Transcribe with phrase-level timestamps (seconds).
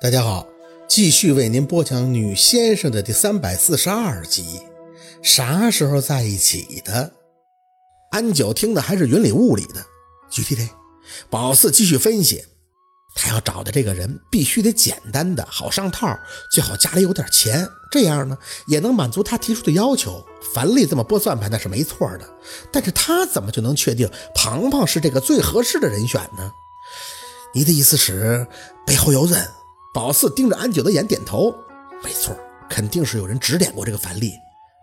[0.00, 0.46] 大家好，
[0.86, 4.60] 继续为您播讲《女先生》的第三百四十二集。
[5.24, 7.12] 啥时候在一起的？
[8.12, 9.84] 安九听的还是云里雾里的。
[10.30, 10.62] 具体的，
[11.28, 12.44] 宝四继续分析。
[13.16, 16.16] 他要找的这个人必须得简单的，好上套，
[16.52, 18.38] 最好家里有点钱，这样呢
[18.68, 20.24] 也能满足他提出的要求。
[20.54, 22.30] 樊丽这么拨算盘那是没错的，
[22.70, 26.52] 但是他怎么就能确定庞庞是这个最合适的人选呢？
[27.52, 28.46] 你的意思是
[28.86, 29.44] 背后有人？
[29.94, 31.54] 宝四盯着安九的眼，点头。
[32.02, 32.36] 没错，
[32.68, 34.34] 肯定是有人指点过这个樊丽。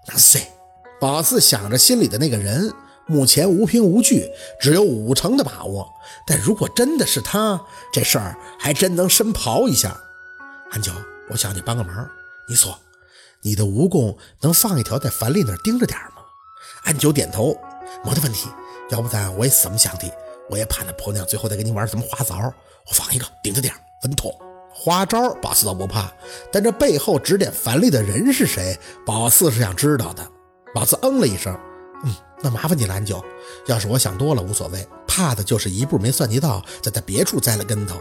[0.08, 0.52] 那谁？
[1.00, 2.74] 宝四想着心里的那个人，
[3.06, 4.30] 目前无凭无据，
[4.60, 5.88] 只有五成的把握。
[6.26, 9.96] 但如果真的是他，这事儿还真能深刨一下。
[10.72, 10.92] 安九，
[11.30, 12.10] 我想你帮个忙。
[12.48, 12.78] 你说，
[13.42, 16.24] 你的蜈蚣能放一条在樊丽那儿盯着点吗？
[16.84, 17.58] 安九点头，
[18.04, 18.50] 没得问题。
[18.90, 20.12] 要不然我也是这么想的，
[20.50, 22.36] 我也怕那婆娘最后再给你玩什么花招。
[22.88, 24.32] 我放一个顶着点，稳妥。
[24.78, 26.12] 花招，宝四倒不怕，
[26.52, 28.78] 但这背后指点樊丽的人是谁？
[29.06, 30.30] 宝四是想知道的。
[30.74, 31.58] 宝四嗯了一声，
[32.04, 33.24] 嗯，那麻烦你了，安九。
[33.68, 38.00] 要是我想多了，无所谓，怕的就是一步没算计到，在他别处栽了跟头。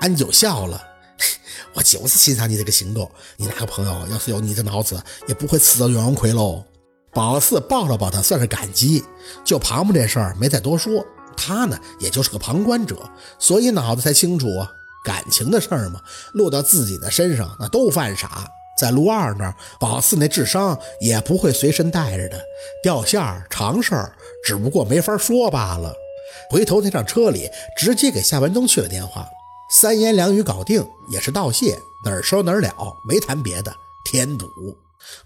[0.00, 0.82] 安九笑了，
[1.72, 3.08] 我就是欣赏你这个行动。
[3.36, 6.64] 你那个朋友要是有你的脑子，也不会刺到鸳鸯亏喽。
[7.12, 9.02] 宝四抱了抱他，算是感激。
[9.44, 14.70] 就庞庞这事儿没再多说，他呢也就是个旁观者，所以脑子才清楚啊。
[15.06, 16.00] 感情的事儿嘛，
[16.32, 18.50] 落到自己的身上那都犯傻。
[18.76, 22.44] 在陆二那儿，宝四那智商也不会随身带着的，
[22.82, 24.12] 掉线儿常事儿，
[24.44, 25.94] 只不过没法说罢了。
[26.50, 29.26] 回头那辆车里，直接给夏文东去了电话，
[29.70, 32.74] 三言两语搞定，也是道谢，哪儿说哪儿了，
[33.08, 33.72] 没谈别的。
[34.04, 34.46] 添堵，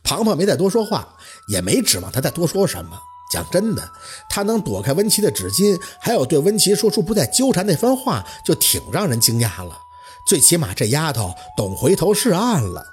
[0.05, 1.17] 庞庞没再多说话，
[1.49, 2.99] 也没指望他再多说什么。
[3.31, 3.91] 讲真的，
[4.29, 9.79] 他能躲开温琪的纸巾，还有对温琪说出不再纠缠那番话，就挺让人惊讶了。
[10.27, 12.85] 最起码这丫头懂回头是岸了。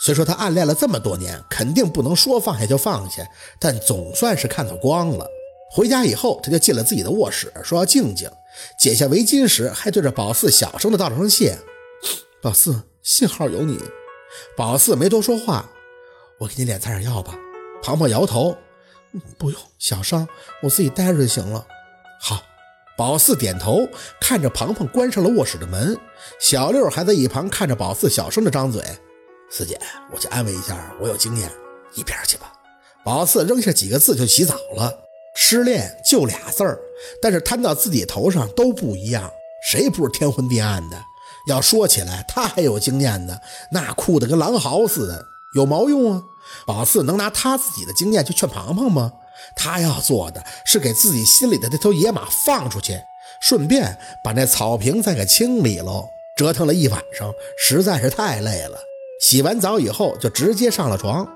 [0.00, 3.26] 虽说她暗恋了这么多年，肯定不能说放下就放下，
[3.58, 5.26] 但总算是看到光了。
[5.70, 8.30] 回家以后，他就进了自己的卧室，说要静静。
[8.78, 11.58] 解下围巾时，还对着宝四小声的道了声谢。
[12.40, 13.80] 宝四，幸好有你。
[14.56, 15.68] 宝四没多说话，
[16.38, 17.34] 我给你脸擦点药吧。
[17.82, 18.56] 庞庞摇头。
[19.38, 20.26] 不用，小伤
[20.62, 21.66] 我自己待着就行了。
[22.20, 22.42] 好，
[22.96, 23.88] 宝四点头，
[24.20, 25.98] 看着庞庞关上了卧室的门。
[26.40, 28.82] 小六还在一旁看着宝四，小声的张嘴
[29.50, 29.80] ：“四姐，
[30.12, 31.50] 我去安慰一下，我有经验，
[31.94, 32.52] 一边去吧。”
[33.04, 34.92] 宝四扔下几个字就洗澡了。
[35.36, 36.78] 失恋就俩字儿，
[37.20, 39.30] 但是摊到自己头上都不一样。
[39.68, 40.96] 谁不是天昏地暗的？
[41.48, 43.36] 要说起来，他还有经验呢，
[43.72, 46.22] 那哭得跟狼嚎似的，有毛用啊？
[46.66, 49.12] 宝四能拿他自己的经验去劝庞庞吗？
[49.56, 52.98] 他要做的是给自己心里的那头野马放出去，
[53.40, 56.06] 顺便把那草坪再给清理喽。
[56.36, 58.78] 折腾了一晚上，实在是太累了。
[59.20, 61.26] 洗完澡以后，就直接上了床。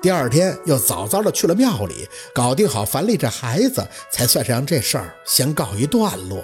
[0.00, 6.42] 第二天又早早的去了庙里，搞定好樊丽这孩子，才算是让这事儿先告一段落。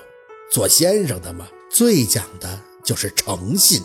[0.50, 3.82] 做先生的嘛，最讲的就是诚信。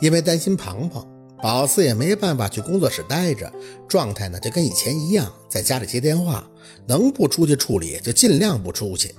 [0.00, 1.06] 因为担心庞庞。
[1.40, 3.52] 宝四也没办法去工作室待着，
[3.88, 6.44] 状态呢就跟以前一样，在家里接电话，
[6.86, 9.14] 能不出去处理就尽量不出去。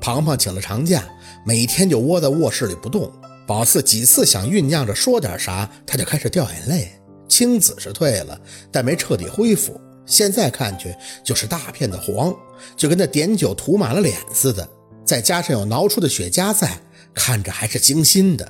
[0.00, 1.04] 庞庞请了长假，
[1.44, 3.10] 每天就窝在卧室里不动。
[3.48, 6.88] 宝四几次想酝酿着说点啥，他就开始掉眼泪。
[7.28, 8.40] 青紫是退了，
[8.70, 10.94] 但没彻底恢复，现在看去
[11.24, 12.32] 就是大片的黄，
[12.76, 14.68] 就跟那碘酒涂满了脸似的。
[15.04, 16.80] 再加上有挠出的血痂在，
[17.12, 18.48] 看着还是惊心的。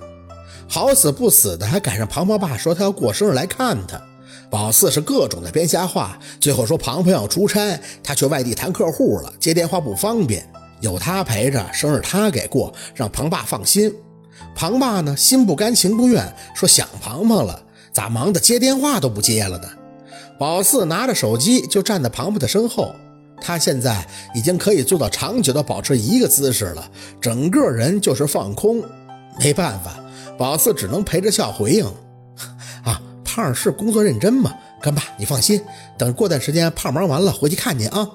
[0.73, 4.01] 好死不死的，还赶上庞庞爸说他要过生日来看他。
[4.49, 10.49] 宝四是各种的编瞎话，最后说庞庞要出差，他去外地谈客户了，接电话不方便，
[10.81, 13.93] 有他陪着，生日他给过，让庞爸放心。
[14.55, 19.69] 庞爸呢，心不甘情不愿，说想庞庞了，咋忙的接电话都不接了呢？
[20.39, 22.95] 宝四拿着手机就站在庞庞的身后，
[23.43, 26.89] 他现在已经可以做到长久的保持一个姿势了，
[27.21, 28.81] 整个人就是放空，
[29.41, 30.00] 没办法。
[30.41, 31.85] 宝四只能陪着笑回应
[32.83, 34.51] ：“啊，胖是工作认真嘛，
[34.81, 35.63] 干爸你放心，
[35.99, 38.09] 等过段时间胖忙完了回去看你啊。”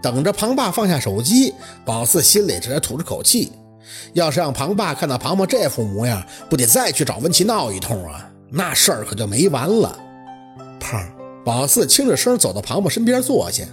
[0.00, 1.52] 等着庞爸放下手机，
[1.84, 3.50] 宝四心里这才吐着口气。
[4.12, 8.30] 要是让庞爸看到庞庞这副模样，不得再去找文琪闹一通啊？
[8.48, 9.98] 那事儿可就没完了。
[10.78, 11.04] 胖，
[11.44, 13.64] 宝四轻着声走到庞庞身边坐下。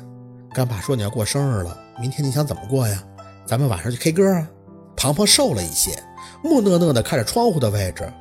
[0.51, 3.03] 干爸说你要过生日了，明天你想怎么过呀？
[3.45, 4.47] 咱们晚上去 K 歌啊？
[4.95, 5.91] 庞庞瘦了一些。
[6.41, 8.11] 木讷讷地看着窗户的位置，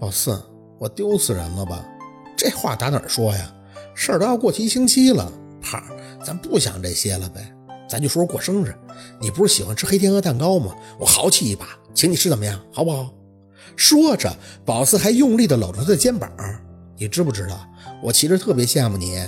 [0.00, 0.40] 老四，
[0.78, 1.84] 我丢死人了吧？
[2.36, 3.54] 这话打哪儿说呀？
[3.94, 5.30] 事儿都要过去一星期了，
[5.60, 5.82] 胖，
[6.24, 7.52] 咱不想这些了呗，
[7.88, 8.74] 咱就说说过生日。
[9.20, 10.74] 你不是喜欢吃黑天鹅蛋糕吗？
[10.98, 13.08] 我豪气一把，请你吃怎么样，好不好？
[13.76, 16.30] 说着，宝四还用力地搂住他的肩膀。
[16.96, 17.60] 你知不知道，
[18.02, 19.20] 我其实特别羡慕你，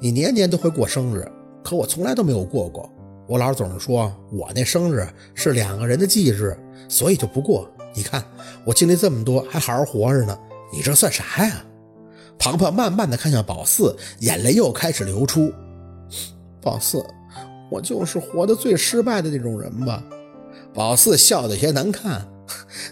[0.00, 1.30] 你年年都会过生日，
[1.62, 2.90] 可我从来都没有过过。
[3.28, 6.56] 我姥总是说我那生日是两个人的忌日，
[6.88, 7.70] 所以就不过。
[7.94, 8.24] 你看
[8.64, 10.38] 我经历这么多，还好好活着呢，
[10.72, 11.62] 你这算啥呀？
[12.38, 15.52] 庞庞慢慢地看向宝四，眼泪又开始流出。
[16.62, 17.04] 宝四，
[17.70, 20.02] 我就是活得最失败的那种人吧？
[20.72, 22.26] 宝四笑得有些难看。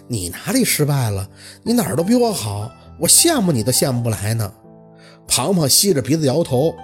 [0.07, 1.27] 你哪里失败了？
[1.63, 4.53] 你哪儿都比我好，我羡慕你都羡慕不来呢。
[5.27, 6.75] 庞庞吸着鼻子摇头，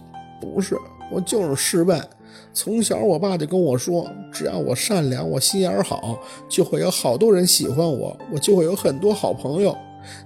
[0.40, 0.78] 不是，
[1.10, 2.08] 我就是失败。
[2.54, 6.18] 从小我爸就跟我说，只要我善良，我心眼好，
[6.48, 9.76] 就会有好多人喜欢我，我就会有很多好朋友。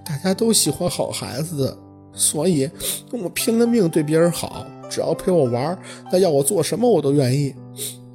[0.03, 1.77] 大家都喜欢好孩子，
[2.11, 2.69] 所以
[3.11, 5.77] 我拼了命对别人好，只要陪我玩，
[6.11, 7.55] 那要我做什么我都愿意。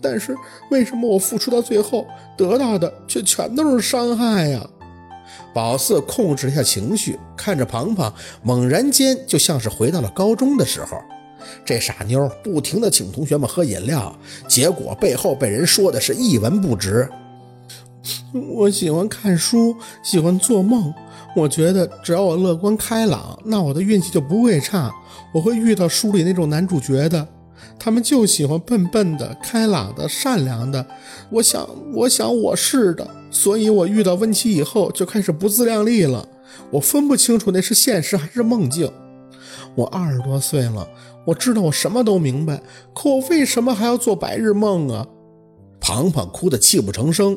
[0.01, 0.37] 但是
[0.71, 2.05] 为什么我付出到最后
[2.37, 4.69] 得到的却全都是伤害呀？
[5.55, 8.13] 宝四控制一下情绪，看着庞庞，
[8.43, 10.99] 猛然间就像是回到了高中的时候。
[11.65, 14.15] 这傻妞不停地请同学们喝饮料，
[14.49, 17.09] 结果背后被人说的是一文不值。
[18.33, 20.93] 我喜欢看书，喜欢做梦。
[21.37, 24.93] 我觉得只要我乐观开朗，那我的运气就不会差。
[25.33, 27.27] 我会遇到书里那种男主角的。
[27.79, 30.85] 他们就喜欢笨笨的、开朗的、善良的。
[31.31, 36.29] 我想，我想我是的，所以我遇到温琪以后就开始不自量力了。
[36.71, 38.91] 我分不清楚那是现实还是梦境。
[39.75, 40.87] 我二十多岁了，
[41.25, 42.63] 我知道我什么都明白，
[42.95, 45.07] 可我为什么还要做白日梦啊？
[45.81, 47.37] 庞庞哭得泣不成声。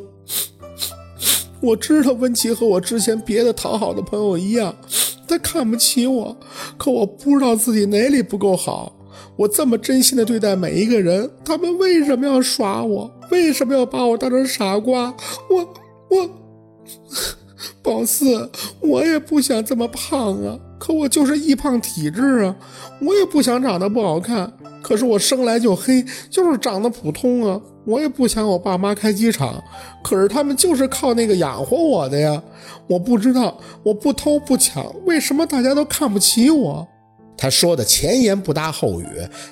[1.62, 4.76] 我知道温琪和我之前别的讨好的朋友一样，
[5.28, 6.38] 他看不起我，
[6.78, 8.94] 可我不知道自己哪里不够好。
[9.38, 13.12] 我这么真心的对待每一个人，他们为什么要耍我？
[13.32, 15.14] 为什么要把我当成傻瓜？
[15.50, 15.74] 我
[16.10, 16.30] 我，
[17.82, 22.56] 宝四，我也不想这么胖啊，可我就是易胖体质啊。
[23.02, 24.52] 我也不想长得不好看，
[24.82, 27.60] 可是我生来就黑，就是长得普通啊。
[27.86, 29.64] 我也不想我爸妈开机场，
[30.04, 32.42] 可是他们就是靠那个养活我的呀。
[32.88, 36.88] 我不知道，我不偷不抢，为什么大家都看不起我？
[37.38, 39.08] 他说的前言不搭后语，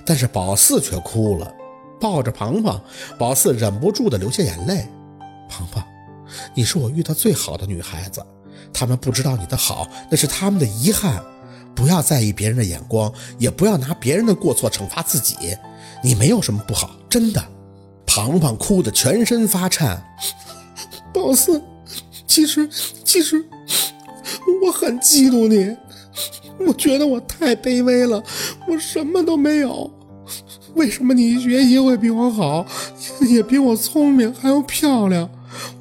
[0.06, 1.54] 但是宝四却哭了，
[2.00, 2.82] 抱着庞庞，
[3.20, 4.88] 宝四忍不住的流下眼泪。
[5.50, 5.84] 庞庞，
[6.56, 8.26] 你是我遇到最好的女孩子，
[8.74, 11.24] 他们不知道你的好，那是他们的遗憾。
[11.76, 15.36] 不要在意别人的眼光，也不要拿别人的过错惩罚自己。
[16.04, 17.44] 你没有什么不好，真的。
[18.06, 20.04] 庞庞哭得全身发颤。
[21.12, 21.60] 宝四，
[22.28, 22.70] 其实，
[23.04, 23.44] 其实，
[24.64, 25.76] 我很嫉妒你。
[26.60, 28.24] 我觉得我太卑微了，
[28.68, 29.92] 我什么都没有。
[30.76, 32.66] 为什么你学习会比我好，
[33.22, 35.28] 也比我聪明，还要漂亮？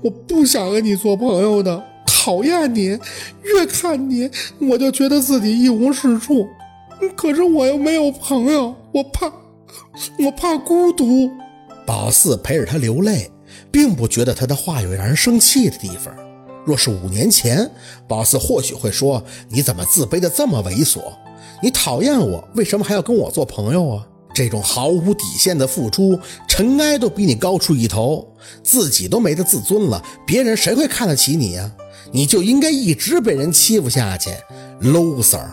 [0.02, 2.98] 我不想跟你做朋友的，讨厌你。
[3.42, 4.28] 越看你，
[4.60, 6.46] 我就觉得自己一无是处。
[7.16, 9.32] 可是我又没有朋友，我怕，
[10.18, 11.30] 我怕孤独。
[11.86, 13.30] 宝四陪着他流泪，
[13.70, 16.14] 并不觉得他的话有让人生气的地方。
[16.64, 17.68] 若是五年前，
[18.06, 21.00] 宝四或许会说：“你怎么自卑的这么猥琐？
[21.60, 24.06] 你讨厌我，为什么还要跟我做朋友啊？
[24.34, 26.18] 这种毫无底线的付出，
[26.48, 28.26] 尘埃都比你高出一头，
[28.62, 31.70] 自己都没得自尊了，别人谁会看得起你呀？
[32.12, 34.30] 你就应该一直被人欺负下去
[34.82, 35.46] ，loser。”